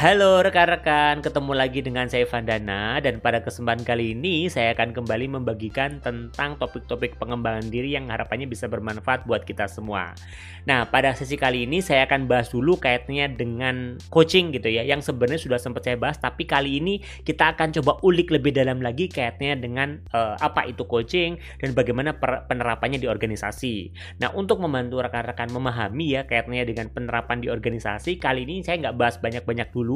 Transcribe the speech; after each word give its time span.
Halo 0.00 0.40
rekan-rekan, 0.40 1.20
ketemu 1.20 1.52
lagi 1.52 1.84
dengan 1.84 2.08
saya 2.08 2.24
Vandana 2.24 3.04
dan 3.04 3.20
pada 3.20 3.44
kesempatan 3.44 3.84
kali 3.84 4.16
ini 4.16 4.48
saya 4.48 4.72
akan 4.72 4.96
kembali 4.96 5.36
membagikan 5.36 6.00
tentang 6.00 6.56
topik-topik 6.56 7.20
pengembangan 7.20 7.68
diri 7.68 7.92
yang 7.92 8.08
harapannya 8.08 8.48
bisa 8.48 8.64
bermanfaat 8.64 9.28
buat 9.28 9.44
kita 9.44 9.68
semua. 9.68 10.16
Nah, 10.64 10.88
pada 10.88 11.12
sesi 11.12 11.36
kali 11.36 11.68
ini 11.68 11.84
saya 11.84 12.08
akan 12.08 12.32
bahas 12.32 12.48
dulu 12.48 12.80
kaitannya 12.80 13.28
dengan 13.36 14.00
coaching 14.08 14.56
gitu 14.56 14.72
ya, 14.72 14.88
yang 14.88 15.04
sebenarnya 15.04 15.36
sudah 15.36 15.60
sempat 15.60 15.84
saya 15.84 16.00
bahas, 16.00 16.16
tapi 16.16 16.48
kali 16.48 16.80
ini 16.80 17.04
kita 17.20 17.52
akan 17.52 17.68
coba 17.76 18.00
ulik 18.00 18.32
lebih 18.32 18.56
dalam 18.56 18.80
lagi 18.80 19.04
kaitannya 19.04 19.60
dengan 19.60 20.00
uh, 20.16 20.32
apa 20.40 20.64
itu 20.64 20.88
coaching 20.88 21.36
dan 21.60 21.76
bagaimana 21.76 22.16
penerapannya 22.48 22.96
di 22.96 23.04
organisasi. 23.04 23.92
Nah, 24.16 24.32
untuk 24.32 24.64
membantu 24.64 25.04
rekan-rekan 25.04 25.52
memahami 25.52 26.16
ya 26.16 26.24
kaitannya 26.24 26.64
dengan 26.64 26.88
penerapan 26.88 27.44
di 27.44 27.52
organisasi, 27.52 28.16
kali 28.16 28.48
ini 28.48 28.64
saya 28.64 28.88
nggak 28.88 28.96
bahas 28.96 29.20
banyak-banyak 29.20 29.68
dulu. 29.68 29.89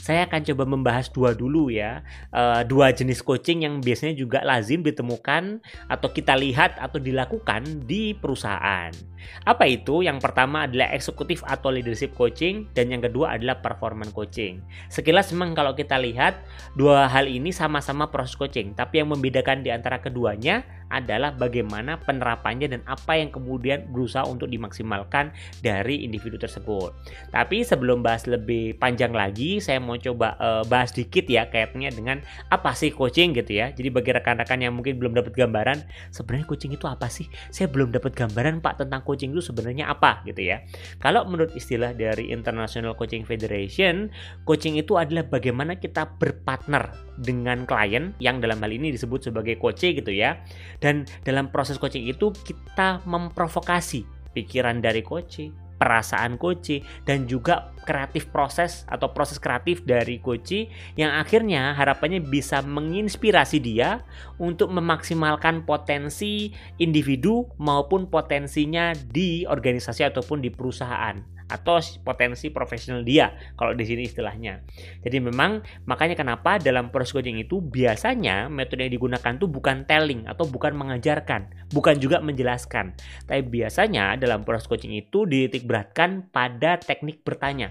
Saya 0.00 0.24
akan 0.24 0.40
coba 0.48 0.64
membahas 0.64 1.12
dua 1.12 1.36
dulu 1.36 1.68
ya, 1.68 2.00
uh, 2.32 2.64
dua 2.64 2.88
jenis 2.96 3.20
coaching 3.20 3.68
yang 3.68 3.84
biasanya 3.84 4.16
juga 4.16 4.40
lazim 4.40 4.80
ditemukan 4.80 5.60
atau 5.92 6.08
kita 6.08 6.32
lihat 6.40 6.80
atau 6.80 6.96
dilakukan 6.96 7.84
di 7.84 8.16
perusahaan. 8.16 8.88
Apa 9.44 9.68
itu? 9.68 10.00
Yang 10.00 10.24
pertama 10.24 10.64
adalah 10.64 10.88
eksekutif 10.96 11.44
atau 11.44 11.68
leadership 11.68 12.16
coaching 12.16 12.72
dan 12.72 12.88
yang 12.88 13.04
kedua 13.04 13.36
adalah 13.36 13.60
performance 13.60 14.16
coaching. 14.16 14.64
Sekilas 14.88 15.28
memang 15.36 15.52
kalau 15.52 15.76
kita 15.76 16.00
lihat 16.00 16.40
dua 16.72 17.04
hal 17.04 17.28
ini 17.28 17.52
sama-sama 17.52 18.08
proses 18.08 18.40
coaching, 18.40 18.72
tapi 18.72 19.04
yang 19.04 19.12
membedakan 19.12 19.60
di 19.60 19.68
antara 19.68 20.00
keduanya 20.00 20.64
adalah 20.90 21.32
bagaimana 21.32 21.96
penerapannya 22.02 22.66
dan 22.66 22.82
apa 22.84 23.16
yang 23.16 23.30
kemudian 23.30 23.86
berusaha 23.88 24.26
untuk 24.26 24.50
dimaksimalkan 24.50 25.30
dari 25.62 26.02
individu 26.02 26.36
tersebut. 26.36 26.92
Tapi 27.30 27.62
sebelum 27.62 28.02
bahas 28.02 28.26
lebih 28.26 28.76
panjang 28.76 29.14
lagi, 29.14 29.62
saya 29.62 29.78
mau 29.78 29.96
coba 29.96 30.34
uh, 30.36 30.62
bahas 30.66 30.90
dikit 30.90 31.24
ya 31.30 31.46
kaitannya 31.48 31.94
dengan 31.94 32.18
apa 32.50 32.74
sih 32.74 32.90
coaching 32.90 33.32
gitu 33.32 33.56
ya. 33.56 33.70
Jadi 33.70 33.88
bagi 33.88 34.10
rekan-rekan 34.10 34.58
yang 34.60 34.74
mungkin 34.74 34.98
belum 34.98 35.14
dapat 35.14 35.32
gambaran, 35.32 35.78
sebenarnya 36.10 36.46
coaching 36.50 36.74
itu 36.74 36.84
apa 36.90 37.06
sih? 37.06 37.30
Saya 37.54 37.70
belum 37.70 37.94
dapat 37.94 38.12
gambaran 38.12 38.58
Pak 38.60 38.84
tentang 38.84 39.06
coaching 39.06 39.30
itu 39.32 39.40
sebenarnya 39.40 39.88
apa 39.88 40.20
gitu 40.26 40.42
ya. 40.42 40.60
Kalau 40.98 41.24
menurut 41.24 41.54
istilah 41.54 41.94
dari 41.94 42.34
International 42.34 42.98
Coaching 42.98 43.22
Federation, 43.22 44.10
coaching 44.44 44.76
itu 44.76 44.98
adalah 44.98 45.24
bagaimana 45.24 45.78
kita 45.78 46.18
berpartner 46.18 46.90
dengan 47.20 47.68
klien 47.68 48.16
yang 48.16 48.40
dalam 48.40 48.58
hal 48.64 48.72
ini 48.72 48.96
disebut 48.96 49.28
sebagai 49.28 49.60
coach 49.60 49.84
gitu 49.84 50.08
ya 50.08 50.40
dan 50.80 51.04
dalam 51.22 51.52
proses 51.52 51.76
coaching 51.76 52.08
itu 52.08 52.32
kita 52.32 53.04
memprovokasi 53.04 54.02
pikiran 54.32 54.80
dari 54.80 55.04
coach, 55.04 55.46
perasaan 55.80 56.36
coach 56.36 56.84
dan 57.08 57.24
juga 57.24 57.72
kreatif 57.88 58.28
proses 58.28 58.84
atau 58.84 59.10
proses 59.10 59.40
kreatif 59.40 59.80
dari 59.82 60.20
coach 60.20 60.68
yang 60.94 61.16
akhirnya 61.16 61.72
harapannya 61.72 62.20
bisa 62.20 62.60
menginspirasi 62.60 63.58
dia 63.64 64.04
untuk 64.36 64.68
memaksimalkan 64.68 65.64
potensi 65.64 66.52
individu 66.76 67.48
maupun 67.56 68.12
potensinya 68.12 68.92
di 68.92 69.48
organisasi 69.48 70.04
ataupun 70.04 70.44
di 70.44 70.52
perusahaan 70.52 71.40
atau 71.50 71.82
potensi 72.06 72.46
profesional 72.54 73.02
dia 73.02 73.34
kalau 73.58 73.74
di 73.74 73.82
sini 73.82 74.06
istilahnya. 74.06 74.62
Jadi 75.02 75.18
memang 75.18 75.60
makanya 75.84 76.14
kenapa 76.14 76.62
dalam 76.62 76.94
proses 76.94 77.10
coaching 77.10 77.42
itu 77.42 77.58
biasanya 77.58 78.46
metode 78.46 78.86
yang 78.86 78.94
digunakan 78.94 79.34
tuh 79.34 79.50
bukan 79.50 79.82
telling 79.84 80.30
atau 80.30 80.46
bukan 80.46 80.78
mengajarkan, 80.78 81.50
bukan 81.74 81.98
juga 81.98 82.22
menjelaskan. 82.22 82.94
Tapi 83.26 83.42
biasanya 83.42 84.14
dalam 84.14 84.46
proses 84.46 84.70
coaching 84.70 84.94
itu 84.94 85.26
dititik 85.26 85.66
beratkan 85.70 86.26
pada 86.34 86.82
teknik 86.82 87.22
bertanya 87.22 87.70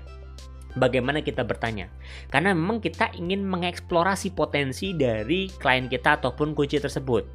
bagaimana 0.77 1.19
kita 1.25 1.41
bertanya. 1.43 1.89
Karena 2.29 2.53
memang 2.53 2.83
kita 2.83 3.09
ingin 3.17 3.41
mengeksplorasi 3.43 4.31
potensi 4.37 4.93
dari 4.93 5.49
klien 5.49 5.89
kita 5.89 6.21
ataupun 6.21 6.53
kunci 6.53 6.77
tersebut. 6.77 7.25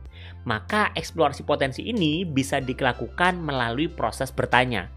Maka 0.49 0.93
eksplorasi 0.94 1.43
potensi 1.43 1.89
ini 1.89 2.22
bisa 2.25 2.61
dilakukan 2.61 3.41
melalui 3.41 3.91
proses 3.91 4.31
bertanya. 4.31 4.89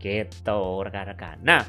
Gitu, 0.00 0.60
rekan-rekan. 0.84 1.40
Nah, 1.44 1.64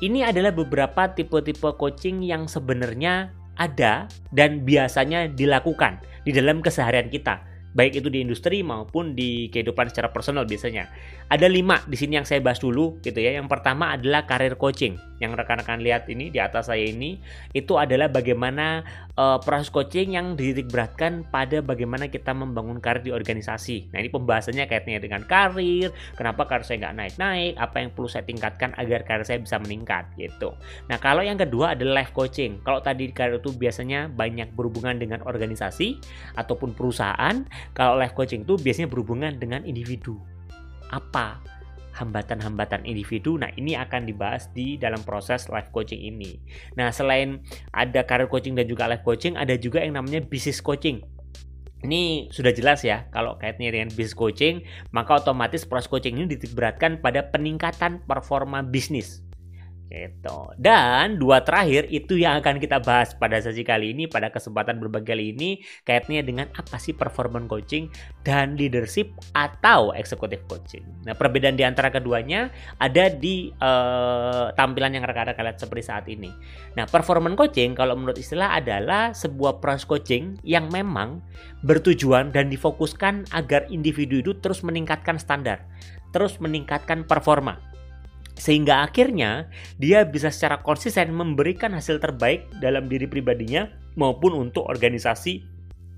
ini 0.00 0.24
adalah 0.24 0.52
beberapa 0.52 1.12
tipe-tipe 1.12 1.72
coaching 1.76 2.24
yang 2.24 2.48
sebenarnya 2.48 3.32
ada 3.56 4.08
dan 4.36 4.64
biasanya 4.68 5.32
dilakukan 5.32 6.04
di 6.28 6.32
dalam 6.36 6.60
keseharian 6.60 7.08
kita 7.08 7.40
baik 7.76 8.00
itu 8.00 8.08
di 8.08 8.24
industri 8.24 8.64
maupun 8.64 9.12
di 9.12 9.52
kehidupan 9.52 9.92
secara 9.92 10.08
personal 10.08 10.48
biasanya. 10.48 10.88
Ada 11.28 11.44
lima 11.44 11.84
di 11.84 12.00
sini 12.00 12.16
yang 12.16 12.24
saya 12.24 12.40
bahas 12.40 12.56
dulu 12.56 12.96
gitu 13.04 13.20
ya. 13.20 13.36
Yang 13.36 13.52
pertama 13.52 13.92
adalah 13.92 14.24
karir 14.24 14.56
coaching. 14.56 14.96
Yang 15.20 15.44
rekan-rekan 15.44 15.80
lihat 15.80 16.08
ini 16.08 16.28
di 16.32 16.40
atas 16.40 16.68
saya 16.72 16.84
ini 16.84 17.20
itu 17.56 17.76
adalah 17.76 18.08
bagaimana 18.08 18.84
uh, 19.16 19.40
proses 19.40 19.72
coaching 19.72 20.16
yang 20.16 20.36
dititik 20.36 20.68
beratkan 20.68 21.24
pada 21.28 21.60
bagaimana 21.60 22.08
kita 22.08 22.32
membangun 22.36 22.80
karir 22.80 23.04
di 23.04 23.12
organisasi. 23.12 23.92
Nah 23.92 24.00
ini 24.00 24.08
pembahasannya 24.12 24.64
kaitannya 24.68 25.00
dengan 25.00 25.24
karir, 25.24 25.92
kenapa 26.16 26.44
karir 26.44 26.64
saya 26.68 26.88
nggak 26.88 26.96
naik-naik, 26.96 27.52
apa 27.56 27.76
yang 27.80 27.90
perlu 27.96 28.08
saya 28.08 28.24
tingkatkan 28.28 28.76
agar 28.76 29.04
karir 29.08 29.24
saya 29.24 29.40
bisa 29.40 29.56
meningkat 29.56 30.08
gitu. 30.20 30.52
Nah 30.88 30.96
kalau 31.00 31.24
yang 31.24 31.40
kedua 31.40 31.76
adalah 31.76 32.04
life 32.04 32.12
coaching. 32.12 32.60
Kalau 32.62 32.84
tadi 32.84 33.08
karir 33.10 33.40
itu 33.40 33.52
biasanya 33.56 34.12
banyak 34.12 34.52
berhubungan 34.52 35.00
dengan 35.00 35.24
organisasi 35.24 35.96
ataupun 36.36 36.76
perusahaan, 36.76 37.42
kalau 37.72 37.98
life 37.98 38.14
coaching 38.14 38.44
itu 38.44 38.54
biasanya 38.60 38.86
berhubungan 38.90 39.34
dengan 39.40 39.64
individu. 39.66 40.20
Apa 40.92 41.42
hambatan-hambatan 41.96 42.84
individu. 42.84 43.40
Nah, 43.40 43.48
ini 43.56 43.72
akan 43.72 44.04
dibahas 44.04 44.52
di 44.52 44.76
dalam 44.76 45.00
proses 45.02 45.48
life 45.48 45.72
coaching 45.72 46.04
ini. 46.04 46.36
Nah, 46.76 46.92
selain 46.92 47.40
ada 47.72 48.04
career 48.04 48.28
coaching 48.28 48.52
dan 48.52 48.68
juga 48.68 48.84
life 48.84 49.02
coaching, 49.02 49.34
ada 49.34 49.56
juga 49.56 49.80
yang 49.80 49.96
namanya 49.96 50.20
business 50.20 50.60
coaching. 50.60 51.00
Ini 51.84 52.32
sudah 52.32 52.52
jelas 52.52 52.84
ya, 52.84 53.08
kalau 53.12 53.36
kaitnya 53.40 53.72
dengan 53.72 53.88
business 53.92 54.16
coaching, 54.16 54.64
maka 54.92 55.20
otomatis 55.20 55.64
proses 55.64 55.88
coaching 55.88 56.20
ini 56.20 56.36
dititikberatkan 56.36 57.00
pada 57.00 57.28
peningkatan 57.32 58.04
performa 58.04 58.60
bisnis. 58.64 59.25
Gitu. 59.86 60.38
Dan 60.58 61.14
dua 61.22 61.46
terakhir 61.46 61.86
itu 61.94 62.18
yang 62.18 62.42
akan 62.42 62.58
kita 62.58 62.82
bahas 62.82 63.14
pada 63.14 63.38
sesi 63.38 63.62
kali 63.62 63.94
ini, 63.94 64.10
pada 64.10 64.34
kesempatan 64.34 64.82
berbagi 64.82 65.06
kali 65.06 65.24
ini, 65.30 65.62
kaitannya 65.86 66.26
dengan 66.26 66.46
apa 66.58 66.74
sih 66.74 66.90
performance 66.90 67.46
coaching 67.46 67.86
dan 68.26 68.58
leadership 68.58 69.14
atau 69.38 69.94
executive 69.94 70.42
coaching. 70.50 70.82
Nah, 71.06 71.14
perbedaan 71.14 71.54
di 71.54 71.62
antara 71.62 71.94
keduanya 71.94 72.50
ada 72.82 73.06
di 73.06 73.54
uh, 73.62 74.50
tampilan 74.58 74.98
yang 74.98 75.06
rekan-rekan 75.06 75.54
lihat 75.54 75.62
seperti 75.62 75.82
saat 75.86 76.06
ini. 76.10 76.34
Nah, 76.74 76.90
performance 76.90 77.38
coaching 77.38 77.78
kalau 77.78 77.94
menurut 77.94 78.18
istilah 78.18 78.58
adalah 78.58 79.14
sebuah 79.14 79.62
proses 79.62 79.86
coaching 79.86 80.34
yang 80.42 80.66
memang 80.74 81.22
bertujuan 81.62 82.34
dan 82.34 82.50
difokuskan 82.50 83.30
agar 83.30 83.70
individu 83.70 84.18
itu 84.18 84.34
terus 84.42 84.66
meningkatkan 84.66 85.14
standar, 85.14 85.62
terus 86.10 86.42
meningkatkan 86.42 87.06
performa 87.06 87.75
sehingga 88.36 88.84
akhirnya 88.84 89.48
dia 89.80 90.04
bisa 90.04 90.28
secara 90.28 90.60
konsisten 90.60 91.10
memberikan 91.10 91.72
hasil 91.72 91.98
terbaik 91.98 92.46
dalam 92.60 92.86
diri 92.86 93.08
pribadinya 93.08 93.66
maupun 93.96 94.36
untuk 94.36 94.68
organisasi 94.68 95.40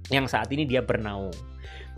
yang 0.09 0.31
saat 0.31 0.49
ini 0.55 0.65
dia 0.65 0.81
bernaung. 0.81 1.35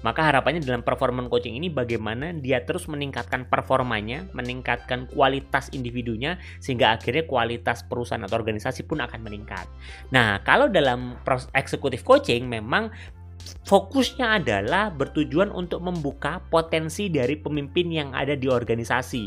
Maka 0.00 0.24
harapannya 0.24 0.64
dalam 0.64 0.80
performance 0.80 1.28
coaching 1.28 1.60
ini 1.60 1.68
bagaimana 1.68 2.32
dia 2.32 2.64
terus 2.64 2.88
meningkatkan 2.88 3.44
performanya, 3.44 4.24
meningkatkan 4.32 5.04
kualitas 5.12 5.68
individunya 5.76 6.40
sehingga 6.56 6.96
akhirnya 6.96 7.28
kualitas 7.28 7.84
perusahaan 7.84 8.24
atau 8.24 8.40
organisasi 8.40 8.88
pun 8.88 9.04
akan 9.04 9.20
meningkat. 9.20 9.68
Nah, 10.08 10.40
kalau 10.40 10.72
dalam 10.72 11.20
executive 11.52 12.00
coaching 12.00 12.48
memang 12.48 12.88
fokusnya 13.68 14.40
adalah 14.40 14.88
bertujuan 14.88 15.52
untuk 15.52 15.84
membuka 15.84 16.40
potensi 16.48 17.12
dari 17.12 17.36
pemimpin 17.36 17.92
yang 17.92 18.16
ada 18.16 18.32
di 18.32 18.48
organisasi 18.48 19.24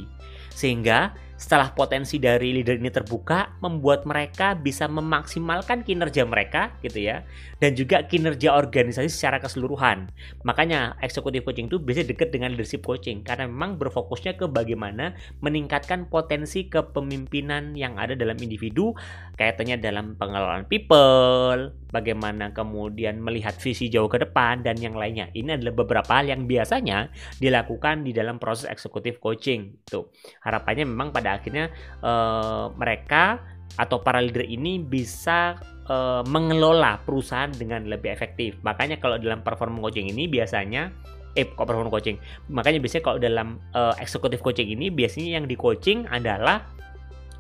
sehingga 0.55 1.14
setelah 1.43 1.75
potensi 1.75 2.23
dari 2.23 2.55
leader 2.55 2.79
ini 2.79 2.87
terbuka, 2.87 3.59
membuat 3.59 4.07
mereka 4.07 4.55
bisa 4.55 4.87
memaksimalkan 4.87 5.84
kinerja 5.84 6.23
mereka 6.23 6.72
gitu 6.79 7.03
ya, 7.03 7.28
dan 7.59 7.75
juga 7.75 8.07
kinerja 8.07 8.55
organisasi 8.55 9.11
secara 9.11 9.43
keseluruhan. 9.43 10.07
Makanya 10.47 10.95
executive 11.03 11.43
coaching 11.43 11.67
itu 11.67 11.84
biasanya 11.84 12.16
dekat 12.16 12.31
dengan 12.31 12.55
leadership 12.55 12.87
coaching 12.87 13.28
karena 13.28 13.51
memang 13.51 13.75
berfokusnya 13.75 14.40
ke 14.40 14.47
bagaimana 14.47 15.19
meningkatkan 15.43 16.07
potensi 16.07 16.72
kepemimpinan 16.72 17.75
yang 17.75 17.99
ada 17.99 18.16
dalam 18.16 18.40
individu, 18.40 18.95
kaitannya 19.35 19.75
dalam 19.84 20.16
pengelolaan 20.16 20.63
people, 20.63 21.75
bagaimana 21.91 22.55
kemudian 22.55 23.19
melihat 23.19 23.59
visi 23.59 23.91
jauh 23.91 24.07
ke 24.07 24.23
depan 24.23 24.63
dan 24.63 24.79
yang 24.79 24.95
lainnya. 24.95 25.28
Ini 25.35 25.59
adalah 25.59 25.75
beberapa 25.75 26.23
hal 26.23 26.31
yang 26.31 26.47
biasanya 26.47 27.11
dilakukan 27.43 28.07
di 28.07 28.16
dalam 28.16 28.40
proses 28.40 28.72
executive 28.72 29.19
coaching. 29.19 29.84
Tuh, 29.84 30.07
harapannya 30.40 30.87
memang 30.87 31.11
pada 31.11 31.33
akhirnya 31.38 31.74
uh, 32.06 32.70
mereka 32.78 33.41
atau 33.78 34.02
para 34.06 34.22
leader 34.22 34.46
ini 34.46 34.78
bisa 34.78 35.58
uh, 35.90 36.22
mengelola 36.30 37.02
perusahaan 37.02 37.50
dengan 37.50 37.90
lebih 37.90 38.14
efektif. 38.14 38.59
Makanya 38.62 39.02
kalau 39.02 39.18
dalam 39.18 39.41
performance 39.41 39.82
coaching 39.82 40.14
ini 40.14 40.30
biasanya 40.30 40.94
eh 41.34 41.50
kok 41.50 41.66
performance 41.66 41.94
coaching. 41.94 42.18
Makanya 42.53 42.78
biasanya 42.78 43.03
kalau 43.03 43.18
dalam 43.18 43.58
uh, 43.74 43.97
executive 43.97 44.41
coaching 44.46 44.70
ini 44.70 44.94
biasanya 44.94 45.41
yang 45.41 45.46
di 45.50 45.58
coaching 45.58 46.06
adalah 46.09 46.70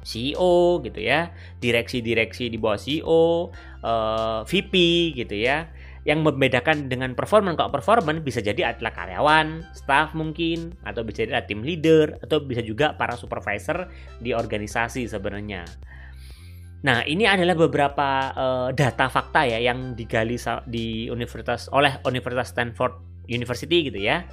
CEO 0.03 0.83
gitu 0.83 0.99
ya, 0.99 1.31
direksi-direksi 1.63 2.51
di 2.51 2.57
bawah 2.59 2.75
CEO, 2.75 3.55
uh, 3.81 4.43
VP 4.43 4.73
gitu 5.15 5.35
ya. 5.37 5.71
Yang 6.03 6.19
membedakan 6.27 6.91
dengan 6.91 7.15
performance 7.15 7.55
kalau 7.55 7.71
performance 7.71 8.19
bisa 8.19 8.43
jadi 8.43 8.75
adalah 8.75 8.91
karyawan, 8.91 9.71
staff 9.71 10.11
mungkin, 10.11 10.75
atau 10.83 11.07
bisa 11.07 11.23
jadi 11.23 11.43
tim 11.47 11.63
leader, 11.63 12.19
atau 12.19 12.43
bisa 12.43 12.59
juga 12.59 12.91
para 12.99 13.15
supervisor 13.15 13.87
di 14.19 14.35
organisasi 14.35 15.07
sebenarnya. 15.07 15.63
Nah, 16.83 17.07
ini 17.07 17.23
adalah 17.23 17.55
beberapa 17.55 18.09
uh, 18.35 18.69
data 18.75 19.07
fakta 19.07 19.47
ya 19.47 19.63
yang 19.63 19.95
digali 19.95 20.35
di 20.67 21.07
universitas 21.07 21.71
oleh 21.71 21.95
Universitas 22.03 22.51
Stanford 22.51 22.99
University 23.31 23.87
gitu 23.87 24.03
ya 24.03 24.27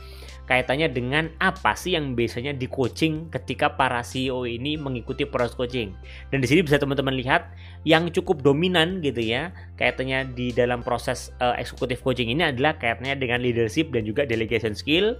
kaitannya 0.48 0.90
dengan 0.90 1.30
apa 1.38 1.76
sih 1.78 1.94
yang 1.94 2.18
biasanya 2.18 2.56
di 2.56 2.66
coaching 2.66 3.30
ketika 3.30 3.74
para 3.76 4.00
CEO 4.00 4.44
ini 4.44 4.74
mengikuti 4.80 5.28
proses 5.28 5.54
coaching. 5.54 5.94
Dan 6.32 6.42
di 6.42 6.48
sini 6.48 6.64
bisa 6.66 6.80
teman-teman 6.80 7.14
lihat 7.14 7.52
yang 7.88 8.12
cukup 8.12 8.44
dominan 8.44 9.00
gitu 9.00 9.24
ya, 9.24 9.56
kaitannya 9.80 10.36
di 10.36 10.52
dalam 10.52 10.84
proses 10.84 11.32
uh, 11.40 11.56
eksekutif 11.56 12.04
coaching 12.04 12.28
ini 12.28 12.44
adalah 12.52 12.76
kaitannya 12.76 13.16
dengan 13.16 13.40
leadership 13.40 13.88
dan 13.94 14.04
juga 14.04 14.28
delegation 14.28 14.76
skill, 14.76 15.16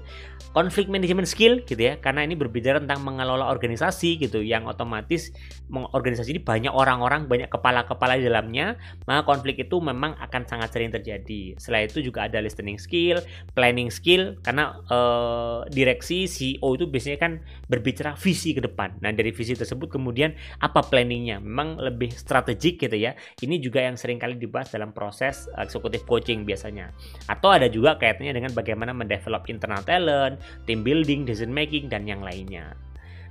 conflict 0.53 0.93
management 0.93 1.31
skill 1.31 1.65
gitu 1.65 1.81
ya, 1.81 1.97
karena 1.97 2.27
ini 2.27 2.37
berbicara 2.37 2.77
tentang 2.83 3.01
mengelola 3.01 3.49
organisasi 3.49 4.21
gitu, 4.21 4.45
yang 4.45 4.69
otomatis 4.69 5.33
organisasi 5.71 6.37
ini 6.37 6.43
banyak 6.43 6.73
orang-orang, 6.75 7.31
banyak 7.31 7.49
kepala-kepala 7.49 8.21
di 8.21 8.29
dalamnya, 8.29 8.77
maka 9.09 9.25
konflik 9.25 9.57
itu 9.63 9.81
memang 9.81 10.19
akan 10.21 10.43
sangat 10.45 10.69
sering 10.75 10.93
terjadi. 10.93 11.57
Setelah 11.57 11.89
itu 11.89 12.05
juga 12.05 12.29
ada 12.29 12.43
listening 12.45 12.77
skill, 12.77 13.23
planning 13.57 13.89
skill, 13.89 14.37
karena 14.45 14.77
uh, 14.91 15.20
Eh, 15.21 15.61
direksi 15.71 16.25
CEO 16.27 16.69
itu 16.77 16.89
biasanya 16.89 17.19
kan 17.21 17.33
berbicara 17.69 18.17
visi 18.17 18.57
ke 18.57 18.65
depan. 18.65 18.97
Nah 19.05 19.13
dari 19.13 19.31
visi 19.31 19.53
tersebut 19.53 19.93
kemudian 19.93 20.33
apa 20.63 20.81
planningnya? 20.81 21.39
Memang 21.43 21.77
lebih 21.79 22.11
strategik 22.13 22.81
gitu 22.81 22.97
ya. 22.97 23.13
Ini 23.41 23.61
juga 23.61 23.85
yang 23.85 24.01
sering 24.01 24.17
kali 24.17 24.41
dibahas 24.41 24.73
dalam 24.73 24.91
proses 24.97 25.47
eksekutif 25.61 26.05
coaching 26.09 26.49
biasanya. 26.49 26.93
Atau 27.29 27.53
ada 27.53 27.69
juga 27.69 28.01
kaitannya 28.01 28.33
dengan 28.33 28.53
bagaimana 28.57 28.97
mendevelop 28.97 29.47
internal 29.53 29.85
talent, 29.85 30.41
team 30.65 30.81
building, 30.81 31.29
decision 31.29 31.53
making 31.53 31.91
dan 31.93 32.09
yang 32.09 32.25
lainnya. 32.25 32.73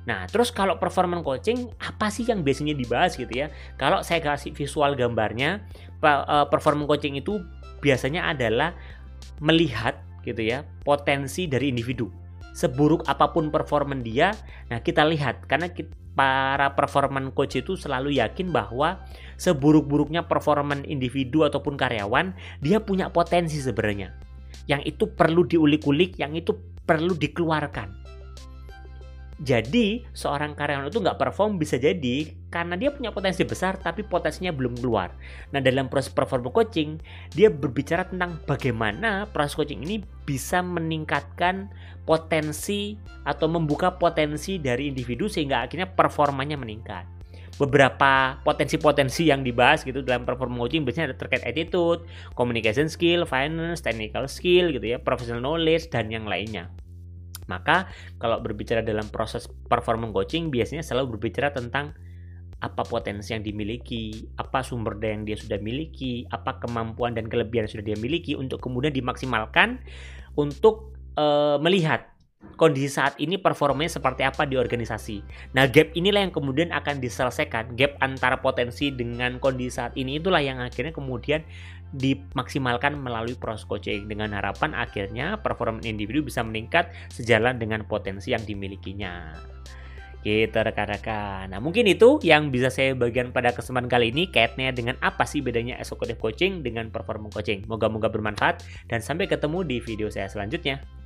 Nah, 0.07 0.25
terus 0.25 0.49
kalau 0.49 0.79
performance 0.79 1.21
coaching 1.21 1.69
apa 1.81 2.09
sih 2.09 2.25
yang 2.25 2.41
biasanya 2.41 2.73
dibahas 2.73 3.13
gitu 3.19 3.29
ya? 3.29 3.51
Kalau 3.77 4.01
saya 4.01 4.23
kasih 4.23 4.55
visual 4.55 4.95
gambarnya, 4.97 5.65
eh, 6.01 6.45
performance 6.49 6.89
coaching 6.89 7.19
itu 7.19 7.41
biasanya 7.79 8.31
adalah 8.33 8.73
melihat 9.39 10.08
gitu 10.29 10.45
ya 10.45 10.63
potensi 10.85 11.49
dari 11.49 11.73
individu. 11.73 12.09
Seburuk 12.53 13.05
apa 13.09 13.33
pun 13.33 13.49
performan 13.49 14.05
dia 14.05 14.33
nah 14.69 14.81
kita 14.81 15.05
lihat 15.05 15.49
karena 15.49 15.69
kita, 15.73 15.91
para 16.19 16.75
performan 16.75 17.31
coach 17.31 17.63
itu 17.63 17.79
selalu 17.79 18.19
yakin 18.19 18.51
bahwa 18.51 18.99
seburuk-buruknya 19.39 20.27
performan 20.27 20.83
individu 20.83 21.47
ataupun 21.47 21.79
karyawan 21.79 22.35
dia 22.59 22.83
punya 22.83 23.07
potensi 23.07 23.63
sebenarnya. 23.63 24.11
Yang 24.67 24.81
itu 24.95 25.03
perlu 25.09 25.47
diulik-ulik 25.47 26.19
yang 26.19 26.35
itu 26.35 26.53
perlu 26.83 27.15
dikeluarkan 27.15 27.98
jadi 29.39 30.03
seorang 30.11 30.51
karyawan 30.51 30.91
itu 30.91 30.99
nggak 30.99 31.15
perform 31.15 31.55
bisa 31.55 31.79
jadi 31.79 32.27
karena 32.51 32.75
dia 32.75 32.91
punya 32.91 33.15
potensi 33.15 33.47
besar 33.47 33.79
tapi 33.79 34.03
potensinya 34.03 34.51
belum 34.51 34.75
keluar. 34.75 35.15
Nah 35.55 35.63
dalam 35.63 35.87
proses 35.87 36.11
perform 36.11 36.51
coaching 36.51 36.99
dia 37.31 37.47
berbicara 37.47 38.03
tentang 38.03 38.43
bagaimana 38.43 39.31
proses 39.31 39.55
coaching 39.55 39.79
ini 39.87 40.03
bisa 40.27 40.59
meningkatkan 40.59 41.71
potensi 42.03 42.99
atau 43.23 43.47
membuka 43.47 43.95
potensi 43.95 44.59
dari 44.59 44.91
individu 44.91 45.31
sehingga 45.31 45.63
akhirnya 45.63 45.87
performanya 45.87 46.59
meningkat. 46.59 47.07
Beberapa 47.55 48.39
potensi-potensi 48.43 49.27
yang 49.27 49.43
dibahas 49.43 49.87
gitu 49.87 50.03
dalam 50.03 50.27
perform 50.27 50.59
coaching 50.59 50.83
biasanya 50.83 51.15
ada 51.15 51.17
terkait 51.19 51.47
attitude, 51.47 52.03
communication 52.35 52.91
skill, 52.91 53.23
finance, 53.23 53.79
technical 53.79 54.27
skill 54.27 54.71
gitu 54.71 54.83
ya, 54.83 54.99
professional 54.99 55.43
knowledge 55.43 55.87
dan 55.87 56.11
yang 56.11 56.27
lainnya. 56.27 56.71
Maka 57.49 57.89
kalau 58.21 58.37
berbicara 58.39 58.85
dalam 58.85 59.09
proses 59.09 59.49
performance 59.49 60.13
coaching 60.13 60.53
biasanya 60.53 60.85
selalu 60.85 61.17
berbicara 61.17 61.49
tentang 61.49 61.97
apa 62.59 62.83
potensi 62.83 63.31
yang 63.31 63.41
dimiliki, 63.41 64.27
apa 64.35 64.59
sumber 64.59 64.99
daya 64.99 65.15
yang 65.15 65.23
dia 65.23 65.37
sudah 65.39 65.57
miliki, 65.63 66.27
apa 66.27 66.59
kemampuan 66.59 67.15
dan 67.15 67.31
kelebihan 67.31 67.65
yang 67.65 67.73
sudah 67.79 67.85
dia 67.87 67.97
miliki 67.97 68.35
untuk 68.35 68.59
kemudian 68.59 68.91
dimaksimalkan 68.91 69.79
untuk 70.35 70.91
e, 71.15 71.55
melihat 71.63 72.03
kondisi 72.59 72.91
saat 72.91 73.15
ini 73.23 73.39
performanya 73.39 73.87
seperti 73.87 74.27
apa 74.27 74.43
di 74.43 74.59
organisasi. 74.59 75.23
Nah, 75.55 75.67
gap 75.71 75.95
inilah 75.95 76.27
yang 76.27 76.35
kemudian 76.35 76.75
akan 76.75 76.99
diselesaikan. 76.99 77.79
Gap 77.79 77.95
antara 78.03 78.43
potensi 78.43 78.91
dengan 78.91 79.39
kondisi 79.39 79.79
saat 79.79 79.95
ini 79.95 80.19
itulah 80.19 80.43
yang 80.43 80.59
akhirnya 80.59 80.91
kemudian 80.91 81.39
dimaksimalkan 81.95 82.99
melalui 82.99 83.33
proses 83.33 83.65
coaching 83.65 84.05
dengan 84.05 84.29
harapan 84.37 84.77
akhirnya 84.77 85.41
performa 85.41 85.81
individu 85.81 86.21
bisa 86.21 86.45
meningkat 86.45 86.93
sejalan 87.09 87.57
dengan 87.57 87.87
potensi 87.87 88.35
yang 88.35 88.43
dimilikinya. 88.43 89.33
Gitu 90.19 90.51
rekan-rekan. 90.51 91.47
Nah 91.55 91.63
mungkin 91.63 91.87
itu 91.87 92.19
yang 92.27 92.51
bisa 92.51 92.67
saya 92.67 92.91
bagikan 92.91 93.31
pada 93.31 93.55
kesempatan 93.55 93.87
kali 93.87 94.11
ini 94.11 94.27
kaitannya 94.27 94.75
dengan 94.75 94.95
apa 94.99 95.23
sih 95.23 95.39
bedanya 95.39 95.79
executive 95.79 96.19
coaching 96.19 96.59
dengan 96.59 96.91
performance 96.91 97.33
coaching. 97.33 97.63
Moga-moga 97.71 98.11
bermanfaat 98.11 98.67
dan 98.91 98.99
sampai 98.99 99.31
ketemu 99.31 99.63
di 99.63 99.79
video 99.79 100.11
saya 100.11 100.27
selanjutnya. 100.27 100.98